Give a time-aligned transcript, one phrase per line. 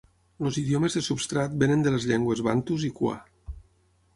[0.45, 3.15] Els idiomes de substrat vénen de les llengües bantus i kwa.